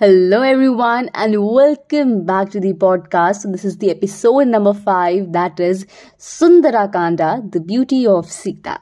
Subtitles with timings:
[0.00, 3.42] Hello, everyone, and welcome back to the podcast.
[3.52, 5.84] This is the episode number five that is
[6.18, 8.80] Sundarakanda, the beauty of Sita.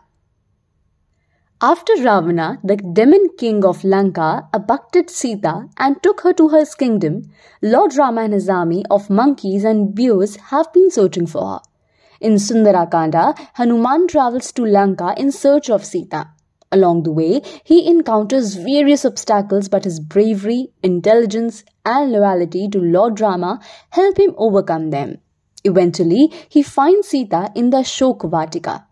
[1.60, 7.28] After Ravana, the demon king of Lanka, abducted Sita and took her to his kingdom,
[7.62, 11.60] Lord Rama and his army of monkeys and bears have been searching for her.
[12.20, 16.28] In Sundarakanda, Hanuman travels to Lanka in search of Sita.
[16.70, 23.20] Along the way, he encounters various obstacles, but his bravery, intelligence, and loyalty to Lord
[23.20, 25.18] Rama help him overcome them.
[25.64, 28.84] Eventually, he finds Sita in the Shokvatika,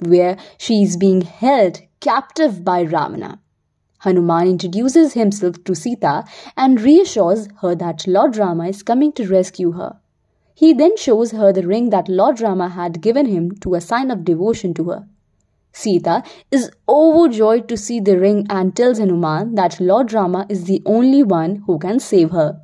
[0.00, 3.40] where she is being held captive by Ravana.
[4.00, 6.24] Hanuman introduces himself to Sita
[6.56, 10.00] and reassures her that Lord Rama is coming to rescue her.
[10.54, 14.10] He then shows her the ring that Lord Rama had given him to a sign
[14.10, 15.08] of devotion to her.
[15.72, 20.82] Sita is overjoyed to see the ring and tells Hanuman that Lord Rama is the
[20.84, 22.60] only one who can save her.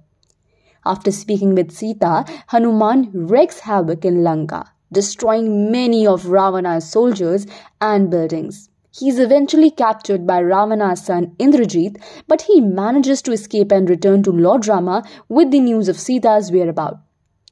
[0.85, 7.47] After speaking with Sita, Hanuman wreaks havoc in Lanka, destroying many of Ravana's soldiers
[7.81, 8.69] and buildings.
[8.91, 14.23] He is eventually captured by Ravana's son Indrajit, but he manages to escape and return
[14.25, 17.08] to Lord Rama with the news of Sita's whereabouts.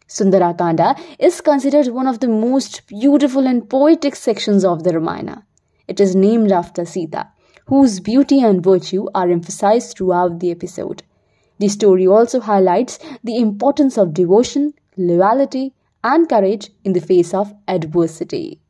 [0.09, 5.45] Sundarakanda is considered one of the most beautiful and poetic sections of the Ramayana.
[5.89, 7.29] It is named after Sita,
[7.67, 11.03] whose beauty and virtue are emphasized throughout the episode.
[11.59, 17.53] The story also highlights the importance of devotion, loyalty, and courage in the face of
[17.67, 18.61] adversity.